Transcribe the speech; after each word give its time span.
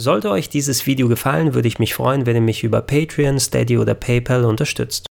Sollte 0.00 0.30
euch 0.30 0.48
dieses 0.48 0.86
Video 0.86 1.08
gefallen, 1.08 1.52
würde 1.52 1.68
ich 1.68 1.78
mich 1.78 1.92
freuen, 1.92 2.24
wenn 2.24 2.34
ihr 2.34 2.40
mich 2.40 2.64
über 2.64 2.80
Patreon, 2.80 3.38
Steady 3.38 3.76
oder 3.76 3.92
PayPal 3.92 4.46
unterstützt. 4.46 5.04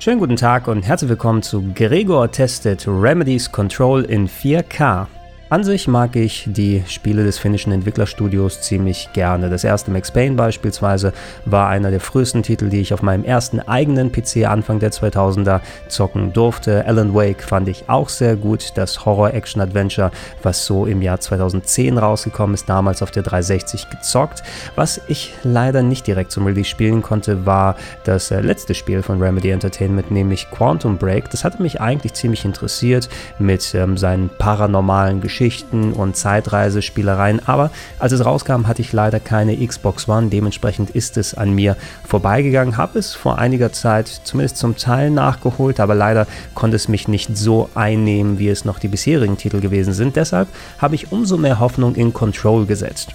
Schönen 0.00 0.18
guten 0.18 0.34
Tag 0.34 0.66
und 0.66 0.82
herzlich 0.82 1.08
willkommen 1.08 1.44
zu 1.44 1.72
Gregor 1.72 2.28
Tested 2.32 2.84
Remedies 2.88 3.52
Control 3.52 4.02
in 4.02 4.28
4K. 4.28 5.06
An 5.48 5.62
sich 5.62 5.86
mag 5.86 6.16
ich 6.16 6.42
die 6.48 6.82
Spiele 6.88 7.22
des 7.22 7.38
finnischen 7.38 7.70
Entwicklerstudios 7.70 8.62
ziemlich 8.62 9.10
gerne. 9.12 9.48
Das 9.48 9.62
erste 9.62 9.92
Max 9.92 10.10
Payne 10.10 10.34
beispielsweise 10.34 11.12
war 11.44 11.68
einer 11.68 11.92
der 11.92 12.00
frühesten 12.00 12.42
Titel, 12.42 12.68
die 12.68 12.80
ich 12.80 12.92
auf 12.92 13.00
meinem 13.00 13.22
ersten 13.22 13.60
eigenen 13.60 14.10
PC 14.10 14.44
Anfang 14.48 14.80
der 14.80 14.90
2000er 14.90 15.60
zocken 15.86 16.32
durfte. 16.32 16.84
Alan 16.84 17.14
Wake 17.14 17.44
fand 17.44 17.68
ich 17.68 17.88
auch 17.88 18.08
sehr 18.08 18.34
gut. 18.34 18.72
Das 18.74 19.06
Horror-Action-Adventure, 19.06 20.10
was 20.42 20.66
so 20.66 20.84
im 20.84 21.00
Jahr 21.00 21.20
2010 21.20 21.96
rausgekommen 21.96 22.54
ist, 22.54 22.68
damals 22.68 23.00
auf 23.00 23.12
der 23.12 23.22
360 23.22 23.88
gezockt. 23.88 24.42
Was 24.74 25.00
ich 25.06 25.32
leider 25.44 25.84
nicht 25.84 26.08
direkt 26.08 26.32
zum 26.32 26.44
Release 26.46 26.68
spielen 26.68 27.02
konnte, 27.02 27.46
war 27.46 27.76
das 28.02 28.32
äh, 28.32 28.40
letzte 28.40 28.74
Spiel 28.74 29.00
von 29.00 29.22
Remedy 29.22 29.50
Entertainment, 29.50 30.10
nämlich 30.10 30.50
Quantum 30.50 30.98
Break. 30.98 31.30
Das 31.30 31.44
hatte 31.44 31.62
mich 31.62 31.80
eigentlich 31.80 32.14
ziemlich 32.14 32.44
interessiert 32.44 33.08
mit 33.38 33.76
ähm, 33.76 33.96
seinen 33.96 34.28
paranormalen 34.28 35.20
Geschichten 35.20 35.35
Geschichten 35.36 35.92
und 35.92 36.16
Zeitreisespielereien, 36.16 37.46
aber 37.46 37.70
als 37.98 38.12
es 38.12 38.24
rauskam, 38.24 38.66
hatte 38.66 38.80
ich 38.80 38.94
leider 38.94 39.20
keine 39.20 39.54
Xbox 39.66 40.08
One, 40.08 40.28
dementsprechend 40.28 40.88
ist 40.88 41.18
es 41.18 41.34
an 41.34 41.52
mir 41.52 41.76
vorbeigegangen, 42.08 42.78
habe 42.78 42.98
es 42.98 43.12
vor 43.12 43.38
einiger 43.38 43.70
Zeit 43.70 44.08
zumindest 44.24 44.56
zum 44.56 44.78
Teil 44.78 45.10
nachgeholt, 45.10 45.78
aber 45.78 45.94
leider 45.94 46.26
konnte 46.54 46.76
es 46.76 46.88
mich 46.88 47.06
nicht 47.06 47.36
so 47.36 47.68
einnehmen, 47.74 48.38
wie 48.38 48.48
es 48.48 48.64
noch 48.64 48.78
die 48.78 48.88
bisherigen 48.88 49.36
Titel 49.36 49.60
gewesen 49.60 49.92
sind, 49.92 50.16
deshalb 50.16 50.48
habe 50.78 50.94
ich 50.94 51.12
umso 51.12 51.36
mehr 51.36 51.60
Hoffnung 51.60 51.96
in 51.96 52.14
Control 52.14 52.64
gesetzt. 52.64 53.14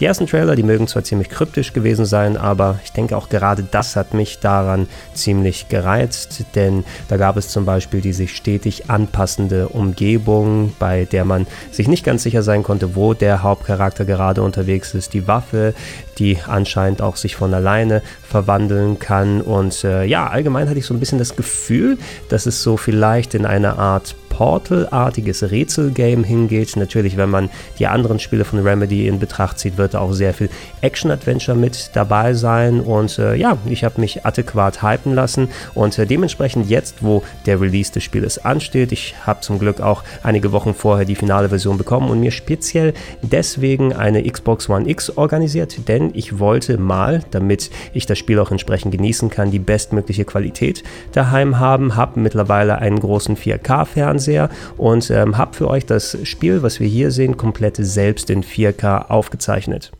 Die 0.00 0.04
ersten 0.04 0.28
Trailer, 0.28 0.54
die 0.54 0.62
mögen 0.62 0.86
zwar 0.86 1.02
ziemlich 1.02 1.28
kryptisch 1.28 1.72
gewesen 1.72 2.06
sein, 2.06 2.36
aber 2.36 2.78
ich 2.84 2.92
denke 2.92 3.16
auch 3.16 3.28
gerade 3.28 3.64
das 3.68 3.96
hat 3.96 4.14
mich 4.14 4.38
daran 4.38 4.86
ziemlich 5.12 5.68
gereizt, 5.68 6.44
denn 6.54 6.84
da 7.08 7.16
gab 7.16 7.36
es 7.36 7.48
zum 7.48 7.64
Beispiel 7.64 8.00
die 8.00 8.12
sich 8.12 8.36
stetig 8.36 8.90
anpassende 8.90 9.68
Umgebung, 9.68 10.72
bei 10.78 11.04
der 11.04 11.24
man 11.24 11.48
sich 11.72 11.88
nicht 11.88 12.04
ganz 12.04 12.22
sicher 12.22 12.44
sein 12.44 12.62
konnte, 12.62 12.94
wo 12.94 13.12
der 13.12 13.42
Hauptcharakter 13.42 14.04
gerade 14.04 14.42
unterwegs 14.42 14.94
ist, 14.94 15.14
die 15.14 15.26
Waffe, 15.26 15.74
die 16.18 16.38
anscheinend 16.46 17.02
auch 17.02 17.16
sich 17.16 17.34
von 17.34 17.52
alleine 17.52 18.02
verwandeln 18.22 19.00
kann. 19.00 19.40
Und 19.40 19.82
äh, 19.82 20.04
ja, 20.04 20.28
allgemein 20.28 20.68
hatte 20.68 20.78
ich 20.78 20.86
so 20.86 20.94
ein 20.94 21.00
bisschen 21.00 21.18
das 21.18 21.34
Gefühl, 21.34 21.98
dass 22.28 22.46
es 22.46 22.62
so 22.62 22.76
vielleicht 22.76 23.34
in 23.34 23.46
eine 23.46 23.78
Art 23.78 24.14
Portal-artiges 24.38 25.50
Rätselgame 25.50 26.24
hingeht. 26.24 26.76
Natürlich, 26.76 27.16
wenn 27.16 27.28
man 27.28 27.50
die 27.80 27.88
anderen 27.88 28.20
Spiele 28.20 28.44
von 28.44 28.60
Remedy 28.60 29.08
in 29.08 29.18
Betracht 29.18 29.58
zieht, 29.58 29.78
wird 29.78 29.96
auch 29.96 30.12
sehr 30.12 30.32
viel 30.32 30.48
Action-Adventure 30.80 31.58
mit 31.58 31.90
dabei 31.94 32.34
sein. 32.34 32.78
Und 32.78 33.18
äh, 33.18 33.34
ja, 33.34 33.58
ich 33.68 33.82
habe 33.82 34.00
mich 34.00 34.24
adäquat 34.24 34.80
hypen 34.80 35.12
lassen. 35.12 35.48
Und 35.74 35.98
äh, 35.98 36.06
dementsprechend 36.06 36.70
jetzt, 36.70 37.02
wo 37.02 37.24
der 37.46 37.60
Release 37.60 37.92
des 37.92 38.04
Spieles 38.04 38.38
ansteht, 38.38 38.92
ich 38.92 39.16
habe 39.26 39.40
zum 39.40 39.58
Glück 39.58 39.80
auch 39.80 40.04
einige 40.22 40.52
Wochen 40.52 40.72
vorher 40.72 41.04
die 41.04 41.16
finale 41.16 41.48
Version 41.48 41.76
bekommen 41.76 42.08
und 42.08 42.20
mir 42.20 42.30
speziell 42.30 42.94
deswegen 43.22 43.92
eine 43.92 44.22
Xbox 44.22 44.70
One 44.70 44.88
X 44.88 45.10
organisiert, 45.16 45.88
denn 45.88 46.12
ich 46.14 46.38
wollte 46.38 46.78
mal, 46.78 47.24
damit 47.32 47.70
ich 47.92 48.06
das 48.06 48.18
Spiel 48.18 48.38
auch 48.38 48.52
entsprechend 48.52 48.92
genießen 48.92 49.30
kann, 49.30 49.50
die 49.50 49.58
bestmögliche 49.58 50.24
Qualität 50.24 50.84
daheim 51.10 51.58
haben. 51.58 51.96
Habe 51.96 52.20
mittlerweile 52.20 52.78
einen 52.78 53.00
großen 53.00 53.36
4K-Fernseher 53.36 54.27
sehr 54.28 54.50
und 54.76 55.10
ähm, 55.10 55.38
habe 55.38 55.56
für 55.56 55.68
euch 55.68 55.86
das 55.86 56.18
Spiel, 56.24 56.62
was 56.62 56.80
wir 56.80 56.86
hier 56.86 57.10
sehen, 57.10 57.38
komplett 57.38 57.76
selbst 57.76 58.28
in 58.28 58.42
4K 58.44 59.08
aufgezeichnet. 59.08 59.90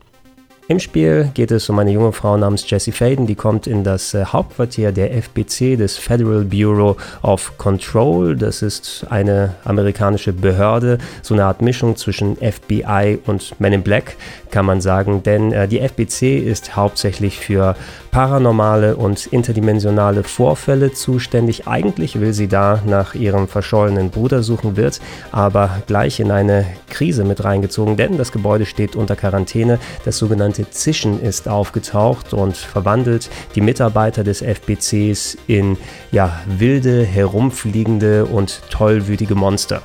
Im 0.69 0.77
Spiel 0.77 1.31
geht 1.33 1.49
es 1.49 1.67
um 1.71 1.79
eine 1.79 1.89
junge 1.89 2.11
Frau 2.11 2.37
namens 2.37 2.69
Jessie 2.69 2.91
Faden, 2.91 3.25
die 3.25 3.33
kommt 3.33 3.65
in 3.65 3.83
das 3.83 4.13
äh, 4.13 4.23
Hauptquartier 4.23 4.91
der 4.91 5.17
FBC, 5.17 5.75
des 5.75 5.97
Federal 5.97 6.43
Bureau 6.43 6.95
of 7.23 7.57
Control. 7.57 8.35
Das 8.35 8.61
ist 8.61 9.03
eine 9.09 9.55
amerikanische 9.65 10.31
Behörde, 10.31 10.99
so 11.23 11.33
eine 11.33 11.45
Art 11.45 11.63
Mischung 11.63 11.95
zwischen 11.95 12.35
FBI 12.35 13.17
und 13.25 13.59
Men 13.59 13.73
in 13.73 13.81
Black, 13.81 14.15
kann 14.51 14.65
man 14.65 14.81
sagen. 14.81 15.23
Denn 15.23 15.51
äh, 15.51 15.67
die 15.67 15.79
FBC 15.79 16.37
ist 16.37 16.75
hauptsächlich 16.75 17.39
für 17.39 17.75
paranormale 18.11 18.95
und 18.95 19.27
interdimensionale 19.27 20.23
Vorfälle 20.23 20.91
zuständig. 20.93 21.67
Eigentlich 21.67 22.19
will 22.19 22.33
sie 22.33 22.47
da 22.47 22.81
nach 22.85 23.15
ihrem 23.15 23.47
verschollenen 23.47 24.09
Bruder 24.09 24.43
suchen, 24.43 24.75
wird 24.75 24.99
aber 25.31 25.81
gleich 25.87 26.19
in 26.19 26.31
eine 26.31 26.65
Krise 26.89 27.23
mit 27.23 27.43
reingezogen, 27.43 27.97
denn 27.97 28.17
das 28.17 28.31
Gebäude 28.31 28.65
steht 28.65 28.95
unter 28.95 29.15
Quarantäne. 29.15 29.79
Das 30.05 30.17
sogenannte 30.17 30.69
Zischen 30.69 31.21
ist 31.21 31.47
aufgetaucht 31.47 32.33
und 32.33 32.57
verwandelt 32.57 33.29
die 33.55 33.61
Mitarbeiter 33.61 34.23
des 34.23 34.41
FBCs 34.41 35.37
in 35.47 35.77
ja, 36.11 36.39
wilde, 36.47 37.03
herumfliegende 37.03 38.25
und 38.25 38.61
tollwütige 38.69 39.35
Monster. 39.35 39.81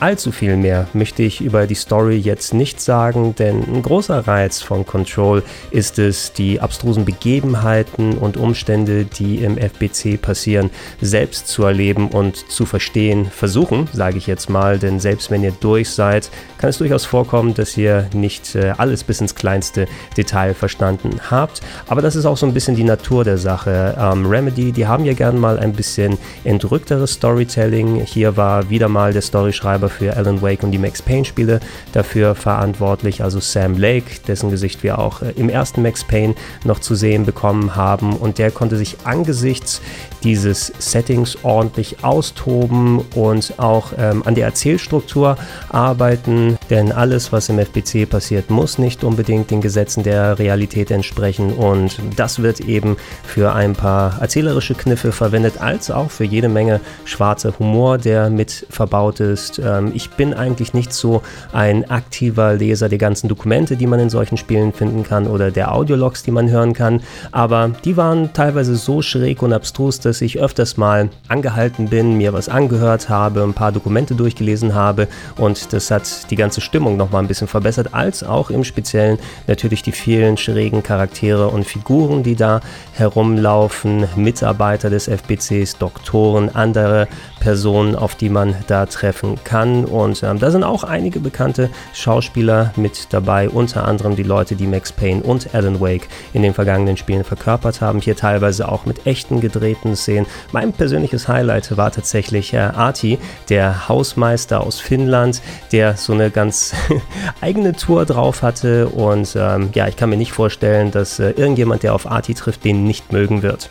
Allzu 0.00 0.30
viel 0.30 0.56
mehr 0.56 0.86
möchte 0.92 1.24
ich 1.24 1.40
über 1.40 1.66
die 1.66 1.74
Story 1.74 2.18
jetzt 2.18 2.54
nicht 2.54 2.80
sagen, 2.80 3.34
denn 3.34 3.64
ein 3.64 3.82
großer 3.82 4.28
Reiz 4.28 4.62
von 4.62 4.86
Control 4.86 5.42
ist 5.72 5.98
es, 5.98 6.32
die 6.32 6.60
abstrusen 6.60 7.04
Begebenheiten 7.04 8.16
und 8.16 8.36
Umstände, 8.36 9.06
die 9.06 9.38
im 9.38 9.58
FBC 9.58 10.22
passieren, 10.22 10.70
selbst 11.00 11.48
zu 11.48 11.64
erleben 11.64 12.10
und 12.10 12.48
zu 12.48 12.64
verstehen. 12.64 13.24
Versuchen, 13.24 13.88
sage 13.92 14.18
ich 14.18 14.28
jetzt 14.28 14.48
mal, 14.48 14.78
denn 14.78 15.00
selbst 15.00 15.32
wenn 15.32 15.42
ihr 15.42 15.52
durch 15.58 15.90
seid, 15.90 16.30
kann 16.58 16.70
es 16.70 16.78
durchaus 16.78 17.04
vorkommen, 17.04 17.54
dass 17.54 17.76
ihr 17.76 18.08
nicht 18.14 18.54
äh, 18.54 18.74
alles 18.78 19.02
bis 19.02 19.20
ins 19.20 19.34
kleinste 19.34 19.88
Detail 20.16 20.54
verstanden 20.54 21.18
habt. 21.28 21.60
Aber 21.88 22.02
das 22.02 22.14
ist 22.14 22.24
auch 22.24 22.36
so 22.36 22.46
ein 22.46 22.54
bisschen 22.54 22.76
die 22.76 22.84
Natur 22.84 23.24
der 23.24 23.38
Sache. 23.38 23.96
Ähm, 23.98 24.26
Remedy, 24.26 24.70
die 24.70 24.86
haben 24.86 25.04
ja 25.04 25.14
gern 25.14 25.38
mal 25.38 25.58
ein 25.58 25.72
bisschen 25.72 26.18
entrückteres 26.44 27.14
Storytelling. 27.14 28.04
Hier 28.04 28.36
war 28.36 28.70
wieder 28.70 28.88
mal 28.88 29.12
der 29.12 29.22
Storyschreiber 29.22 29.87
aber 29.88 29.90
für 29.90 30.16
Alan 30.16 30.42
Wake 30.42 30.62
und 30.62 30.70
die 30.70 30.78
Max 30.78 31.00
Payne 31.02 31.24
Spiele 31.24 31.60
dafür 31.92 32.34
verantwortlich, 32.34 33.22
also 33.22 33.40
Sam 33.40 33.78
Lake, 33.78 34.20
dessen 34.26 34.50
Gesicht 34.50 34.82
wir 34.82 34.98
auch 34.98 35.22
äh, 35.22 35.32
im 35.36 35.48
ersten 35.48 35.82
Max 35.82 36.04
Payne 36.04 36.34
noch 36.64 36.78
zu 36.78 36.94
sehen 36.94 37.24
bekommen 37.24 37.74
haben. 37.74 38.16
Und 38.16 38.38
der 38.38 38.50
konnte 38.50 38.76
sich 38.76 38.96
angesichts 39.04 39.80
dieses 40.22 40.72
Settings 40.78 41.38
ordentlich 41.44 42.04
austoben 42.04 43.00
und 43.14 43.54
auch 43.58 43.92
ähm, 43.98 44.22
an 44.26 44.34
der 44.34 44.46
Erzählstruktur 44.46 45.36
arbeiten, 45.68 46.58
denn 46.70 46.92
alles, 46.92 47.32
was 47.32 47.48
im 47.48 47.58
FBC 47.58 48.08
passiert, 48.08 48.50
muss 48.50 48.78
nicht 48.78 49.04
unbedingt 49.04 49.50
den 49.50 49.60
Gesetzen 49.60 50.02
der 50.02 50.38
Realität 50.38 50.90
entsprechen. 50.90 51.52
Und 51.52 52.00
das 52.16 52.42
wird 52.42 52.60
eben 52.60 52.96
für 53.24 53.54
ein 53.54 53.74
paar 53.74 54.20
erzählerische 54.20 54.74
Kniffe 54.74 55.12
verwendet, 55.12 55.60
als 55.60 55.90
auch 55.90 56.10
für 56.10 56.24
jede 56.24 56.48
Menge 56.48 56.80
schwarzer 57.04 57.58
Humor, 57.58 57.98
der 57.98 58.28
mit 58.30 58.66
verbaut 58.70 59.20
ist. 59.20 59.60
Ähm, 59.78 59.92
ich 59.94 60.10
bin 60.10 60.34
eigentlich 60.34 60.74
nicht 60.74 60.92
so 60.92 61.22
ein 61.52 61.88
aktiver 61.90 62.54
Leser 62.54 62.88
der 62.88 62.98
ganzen 62.98 63.28
Dokumente, 63.28 63.76
die 63.76 63.86
man 63.86 64.00
in 64.00 64.10
solchen 64.10 64.36
Spielen 64.36 64.72
finden 64.72 65.04
kann 65.04 65.26
oder 65.26 65.50
der 65.50 65.72
Audiologs, 65.72 66.22
die 66.22 66.30
man 66.30 66.50
hören 66.50 66.72
kann, 66.72 67.00
aber 67.32 67.70
die 67.84 67.96
waren 67.96 68.32
teilweise 68.32 68.76
so 68.76 69.02
schräg 69.02 69.42
und 69.42 69.52
abstrus, 69.52 70.00
dass 70.00 70.20
ich 70.20 70.38
öfters 70.38 70.76
mal 70.76 71.10
angehalten 71.28 71.88
bin, 71.88 72.16
mir 72.16 72.32
was 72.32 72.48
angehört 72.48 73.08
habe, 73.08 73.42
ein 73.42 73.54
paar 73.54 73.72
Dokumente 73.72 74.14
durchgelesen 74.14 74.74
habe. 74.74 75.08
Und 75.36 75.72
das 75.72 75.90
hat 75.90 76.30
die 76.30 76.36
ganze 76.36 76.60
Stimmung 76.60 76.96
nochmal 76.96 77.22
ein 77.22 77.28
bisschen 77.28 77.48
verbessert, 77.48 77.94
als 77.94 78.22
auch 78.22 78.50
im 78.50 78.64
Speziellen 78.64 79.18
natürlich 79.46 79.82
die 79.82 79.92
vielen 79.92 80.36
schrägen 80.36 80.82
Charaktere 80.82 81.48
und 81.48 81.64
Figuren, 81.64 82.22
die 82.22 82.36
da 82.36 82.60
herumlaufen, 82.92 84.06
Mitarbeiter 84.16 84.90
des 84.90 85.08
FBCs, 85.08 85.78
Doktoren, 85.78 86.54
andere 86.54 87.08
Personen, 87.40 87.94
auf 87.94 88.14
die 88.14 88.28
man 88.28 88.56
da 88.66 88.86
treffen 88.86 89.38
kann. 89.44 89.67
Und 89.84 90.22
ähm, 90.22 90.38
da 90.38 90.50
sind 90.50 90.64
auch 90.64 90.84
einige 90.84 91.20
bekannte 91.20 91.70
Schauspieler 91.92 92.72
mit 92.76 93.08
dabei, 93.12 93.48
unter 93.48 93.86
anderem 93.86 94.16
die 94.16 94.22
Leute, 94.22 94.56
die 94.56 94.66
Max 94.66 94.92
Payne 94.92 95.22
und 95.22 95.54
Alan 95.54 95.80
Wake 95.80 96.08
in 96.32 96.42
den 96.42 96.54
vergangenen 96.54 96.96
Spielen 96.96 97.24
verkörpert 97.24 97.80
haben. 97.80 98.00
Hier 98.00 98.16
teilweise 98.16 98.68
auch 98.68 98.86
mit 98.86 99.06
echten 99.06 99.40
gedrehten 99.40 99.96
Szenen. 99.96 100.26
Mein 100.52 100.72
persönliches 100.72 101.28
Highlight 101.28 101.76
war 101.76 101.90
tatsächlich 101.90 102.52
äh, 102.54 102.58
Arti, 102.58 103.18
der 103.48 103.88
Hausmeister 103.88 104.60
aus 104.60 104.80
Finnland, 104.80 105.42
der 105.72 105.96
so 105.96 106.12
eine 106.12 106.30
ganz 106.30 106.74
eigene 107.40 107.74
Tour 107.74 108.04
drauf 108.04 108.42
hatte. 108.42 108.88
Und 108.88 109.36
ähm, 109.36 109.70
ja, 109.74 109.88
ich 109.88 109.96
kann 109.96 110.10
mir 110.10 110.16
nicht 110.16 110.32
vorstellen, 110.32 110.90
dass 110.90 111.18
äh, 111.18 111.30
irgendjemand, 111.30 111.82
der 111.82 111.94
auf 111.94 112.10
Arti 112.10 112.34
trifft, 112.34 112.64
den 112.64 112.84
nicht 112.84 113.12
mögen 113.12 113.42
wird. 113.42 113.70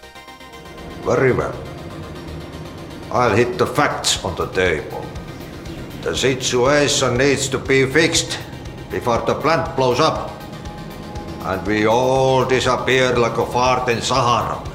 Very 1.05 1.35
well. 1.35 1.53
I'll 3.11 3.33
hit 3.33 3.57
the 3.57 3.65
facts 3.65 4.23
on 4.25 4.35
the 4.35 4.47
table. 4.47 5.01
The 6.01 6.15
situation 6.15 7.17
needs 7.17 7.49
to 7.49 7.57
be 7.57 7.85
fixed 7.85 8.39
before 8.89 9.25
the 9.25 9.35
plant 9.35 9.75
blows 9.75 9.99
up. 9.99 10.31
And 11.41 11.65
we 11.65 11.85
all 11.87 12.45
disappear 12.45 13.15
like 13.17 13.37
a 13.37 13.45
fart 13.45 13.89
in 13.89 14.01
Sahara. 14.01 14.66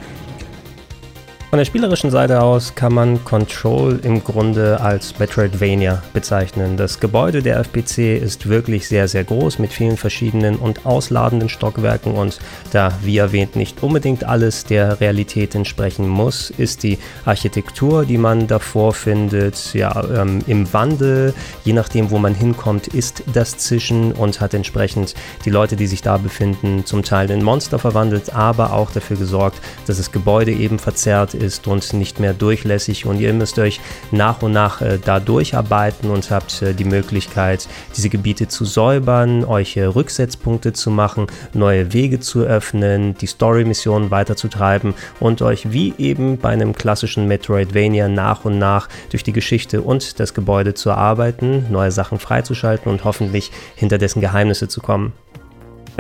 Von 1.53 1.59
der 1.59 1.67
spielerischen 1.67 2.11
Seite 2.11 2.41
aus 2.41 2.75
kann 2.75 2.95
man 2.95 3.27
Control 3.27 4.01
im 4.03 4.25
Grunde 4.25 4.81
als 4.81 5.19
Metroidvania 5.19 6.03
bezeichnen. 6.15 6.79
Das 6.79 6.99
Gebäude 6.99 7.43
der 7.43 7.59
FPC 7.59 8.17
ist 8.17 8.49
wirklich 8.49 8.89
sehr, 8.89 9.07
sehr 9.07 9.23
groß 9.23 9.59
mit 9.59 9.71
vielen 9.71 9.99
verschiedenen 9.99 10.57
und 10.57 10.87
ausladenden 10.87 11.51
Stockwerken 11.51 12.15
und 12.15 12.39
da, 12.71 12.91
wie 13.03 13.19
erwähnt, 13.19 13.55
nicht 13.55 13.83
unbedingt 13.83 14.25
alles 14.25 14.65
der 14.65 14.99
Realität 14.99 15.55
entsprechen 15.55 16.09
muss, 16.09 16.49
ist 16.49 16.85
die 16.85 16.99
Architektur, 17.27 18.07
die 18.07 18.17
man 18.17 18.47
davor 18.47 18.95
findet, 18.95 19.75
ja, 19.75 20.05
ähm, 20.23 20.39
im 20.47 20.73
Wandel. 20.73 21.35
Je 21.65 21.75
nachdem, 21.75 22.11
wo 22.11 22.17
man 22.17 22.35
hinkommt, 22.35 22.87
ist 22.87 23.25
das 23.31 23.59
Zischen 23.59 24.13
und 24.13 24.41
hat 24.41 24.55
entsprechend 24.55 25.15
die 25.45 25.51
Leute, 25.51 25.77
die 25.77 25.87
sich 25.87 26.01
da 26.01 26.17
befinden, 26.17 26.87
zum 26.87 27.03
Teil 27.03 27.31
in 27.31 27.43
Monster 27.43 27.79
verwandelt, 27.79 28.35
aber 28.35 28.73
auch 28.73 28.91
dafür 28.91 29.19
gesorgt, 29.19 29.61
dass 29.87 29.99
das 29.99 30.13
Gebäude 30.13 30.53
eben 30.53 30.79
verzerrt 30.79 31.42
ist 31.43 31.67
und 31.67 31.93
nicht 31.93 32.21
mehr 32.21 32.33
durchlässig 32.33 33.07
und 33.07 33.21
ihr 33.21 33.33
müsst 33.33 33.59
euch 33.59 33.81
nach 34.11 34.43
und 34.43 34.53
nach 34.53 34.81
äh, 34.81 34.99
da 35.05 35.21
durcharbeiten 35.21 36.11
und 36.11 36.31
habt 36.31 36.63
äh, 36.63 36.75
die 36.75 36.85
Möglichkeit, 36.85 37.69
diese 37.97 38.09
Gebiete 38.09 38.49
zu 38.49 38.65
säubern, 38.65 39.45
euch 39.45 39.77
äh, 39.77 39.85
Rücksetzpunkte 39.85 40.73
zu 40.73 40.91
machen, 40.91 41.27
neue 41.53 41.93
Wege 41.93 42.21
zu 42.21 42.43
öffnen, 42.43 43.17
die 43.17 43.27
Story-Missionen 43.27 44.11
weiterzutreiben 44.11 44.95
und 45.21 45.43
euch 45.43 45.73
wie 45.73 45.95
eben 45.99 46.39
bei 46.39 46.51
einem 46.51 46.75
klassischen 46.75 47.29
Metroidvania 47.29 48.09
nach 48.09 48.45
und 48.45 48.59
nach 48.59 48.89
durch 49.11 49.25
die 49.25 49.33
Geschichte 49.33 49.83
und 49.83 50.21
das 50.21 50.35
Gebäude 50.35 50.75
zu 50.75 50.93
arbeiten, 50.93 51.67
neue 51.71 51.91
Sachen 51.91 52.19
freizuschalten 52.19 52.91
und 52.91 53.05
hoffentlich 53.05 53.51
hinter 53.75 53.99
dessen 53.99 54.21
Geheimnisse 54.21 54.69
zu 54.69 54.81
kommen. 54.81 55.13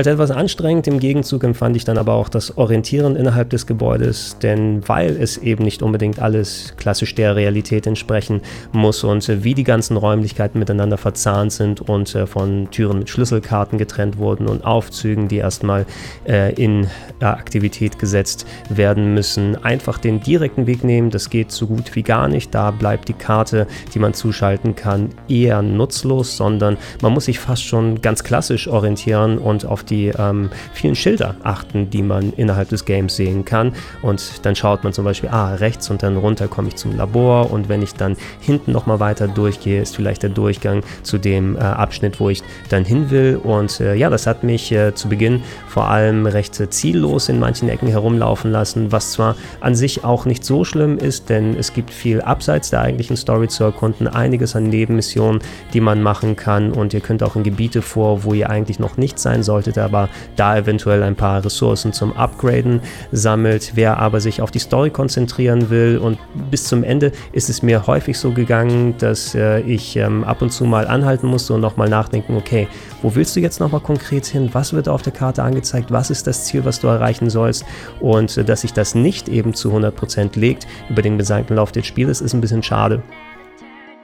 Als 0.02 0.08
etwas 0.08 0.32
anstrengend. 0.32 0.88
Im 0.88 0.98
Gegenzug 0.98 1.44
empfand 1.44 1.76
ich 1.76 1.84
dann 1.84 1.96
aber 1.96 2.14
auch 2.14 2.28
das 2.28 2.58
Orientieren 2.58 3.14
innerhalb 3.14 3.50
des 3.50 3.68
Gebäudes, 3.68 4.36
denn 4.42 4.82
weil 4.88 5.10
es 5.10 5.36
eben 5.36 5.62
nicht 5.62 5.80
unbedingt 5.80 6.18
alles 6.18 6.74
klassisch 6.76 7.14
der 7.14 7.36
Realität 7.36 7.86
entsprechen 7.86 8.40
muss 8.72 9.04
und 9.04 9.44
wie 9.44 9.54
die 9.54 9.62
ganzen 9.62 9.96
Räumlichkeiten 9.96 10.58
miteinander 10.58 10.98
verzahnt 10.98 11.52
sind 11.52 11.82
und 11.82 12.16
äh, 12.16 12.26
von 12.26 12.68
Türen 12.72 12.98
mit 12.98 13.10
Schlüsselkarten 13.10 13.78
getrennt 13.78 14.18
wurden 14.18 14.48
und 14.48 14.64
Aufzügen, 14.64 15.28
die 15.28 15.36
erstmal 15.36 15.86
äh, 16.26 16.52
in 16.54 16.88
Aktivität 17.20 18.00
gesetzt 18.00 18.44
werden 18.70 19.14
müssen, 19.14 19.62
einfach 19.62 19.98
den 19.98 20.18
direkten 20.18 20.66
Weg 20.66 20.82
nehmen, 20.82 21.10
das 21.10 21.30
geht 21.30 21.52
so 21.52 21.68
gut 21.68 21.94
wie 21.94 22.02
gar 22.02 22.26
nicht, 22.26 22.52
da 22.52 22.72
bleibt 22.72 23.06
die 23.06 23.12
Karte, 23.12 23.68
die 23.94 24.00
man 24.00 24.14
zuschalten 24.14 24.74
kann, 24.74 25.10
eher 25.28 25.62
nutzlos, 25.62 26.36
sondern 26.36 26.76
man 27.02 27.12
muss 27.12 27.26
sich 27.26 27.38
fast 27.38 27.62
schon 27.62 28.00
ganz 28.00 28.24
klassisch 28.24 28.66
orientieren 28.66 29.38
und 29.38 29.64
auf 29.64 29.84
die 29.84 29.91
ähm, 30.18 30.50
vielen 30.72 30.94
Schilder 30.94 31.36
achten, 31.42 31.90
die 31.90 32.02
man 32.02 32.32
innerhalb 32.32 32.68
des 32.68 32.84
Games 32.84 33.16
sehen 33.16 33.44
kann. 33.44 33.72
Und 34.02 34.44
dann 34.44 34.56
schaut 34.56 34.84
man 34.84 34.92
zum 34.92 35.04
Beispiel, 35.04 35.28
ah, 35.30 35.54
rechts 35.54 35.90
und 35.90 36.02
dann 36.02 36.16
runter 36.16 36.48
komme 36.48 36.68
ich 36.68 36.76
zum 36.76 36.96
Labor. 36.96 37.50
Und 37.50 37.68
wenn 37.68 37.82
ich 37.82 37.94
dann 37.94 38.16
hinten 38.40 38.72
nochmal 38.72 39.00
weiter 39.00 39.28
durchgehe, 39.28 39.82
ist 39.82 39.96
vielleicht 39.96 40.22
der 40.22 40.30
Durchgang 40.30 40.82
zu 41.02 41.18
dem 41.18 41.56
äh, 41.56 41.60
Abschnitt, 41.60 42.20
wo 42.20 42.30
ich 42.30 42.42
dann 42.68 42.84
hin 42.84 43.10
will. 43.10 43.40
Und 43.42 43.80
äh, 43.80 43.94
ja, 43.94 44.10
das 44.10 44.26
hat 44.26 44.44
mich 44.44 44.72
äh, 44.72 44.94
zu 44.94 45.08
Beginn 45.08 45.42
vor 45.68 45.88
allem 45.88 46.26
recht 46.26 46.58
äh, 46.60 46.70
ziellos 46.70 47.28
in 47.28 47.38
manchen 47.38 47.68
Ecken 47.68 47.88
herumlaufen 47.88 48.50
lassen, 48.50 48.92
was 48.92 49.12
zwar 49.12 49.36
an 49.60 49.74
sich 49.74 50.04
auch 50.04 50.24
nicht 50.24 50.44
so 50.44 50.64
schlimm 50.64 50.98
ist, 50.98 51.28
denn 51.28 51.56
es 51.56 51.72
gibt 51.72 51.90
viel 51.90 52.20
abseits 52.20 52.70
der 52.70 52.80
eigentlichen 52.80 53.16
Story 53.16 53.48
zu 53.48 53.64
erkunden, 53.64 54.08
einiges 54.08 54.56
an 54.56 54.64
Nebenmissionen, 54.64 55.40
die 55.72 55.80
man 55.80 56.02
machen 56.02 56.36
kann. 56.36 56.72
Und 56.72 56.94
ihr 56.94 57.00
könnt 57.00 57.22
auch 57.22 57.36
in 57.36 57.42
Gebiete 57.42 57.82
vor, 57.82 58.24
wo 58.24 58.34
ihr 58.34 58.50
eigentlich 58.50 58.78
noch 58.78 58.96
nicht 58.96 59.18
sein 59.18 59.42
solltet 59.42 59.71
arbeitet, 59.72 59.78
aber 59.78 60.08
da 60.36 60.56
eventuell 60.56 61.02
ein 61.02 61.16
paar 61.16 61.44
Ressourcen 61.44 61.92
zum 61.92 62.12
Upgraden 62.16 62.80
sammelt. 63.10 63.72
Wer 63.74 63.98
aber 63.98 64.20
sich 64.20 64.40
auf 64.40 64.50
die 64.50 64.58
Story 64.58 64.90
konzentrieren 64.90 65.70
will 65.70 65.98
und 65.98 66.18
bis 66.50 66.64
zum 66.64 66.84
Ende 66.84 67.12
ist 67.32 67.50
es 67.50 67.62
mir 67.62 67.86
häufig 67.86 68.18
so 68.18 68.32
gegangen, 68.32 68.94
dass 68.98 69.34
äh, 69.34 69.60
ich 69.60 69.96
ähm, 69.96 70.24
ab 70.24 70.42
und 70.42 70.52
zu 70.52 70.64
mal 70.64 70.86
anhalten 70.86 71.26
musste 71.26 71.54
und 71.54 71.60
nochmal 71.60 71.88
nachdenken, 71.88 72.36
okay, 72.36 72.68
wo 73.02 73.14
willst 73.14 73.36
du 73.36 73.40
jetzt 73.40 73.60
nochmal 73.60 73.80
konkret 73.80 74.26
hin? 74.26 74.50
Was 74.52 74.72
wird 74.72 74.88
auf 74.88 75.02
der 75.02 75.12
Karte 75.12 75.42
angezeigt? 75.42 75.90
Was 75.90 76.10
ist 76.10 76.26
das 76.26 76.44
Ziel, 76.44 76.64
was 76.64 76.80
du 76.80 76.88
erreichen 76.88 77.30
sollst? 77.30 77.64
Und 78.00 78.36
äh, 78.36 78.44
dass 78.44 78.62
sich 78.62 78.72
das 78.72 78.94
nicht 78.94 79.28
eben 79.28 79.54
zu 79.54 79.72
100% 79.72 80.38
legt 80.38 80.66
über 80.88 81.02
den 81.02 81.18
besagten 81.18 81.56
Lauf 81.56 81.72
des 81.72 81.86
Spieles, 81.86 82.20
ist 82.20 82.34
ein 82.34 82.40
bisschen 82.40 82.62
schade. 82.62 83.02